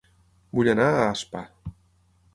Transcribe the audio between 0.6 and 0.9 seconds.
anar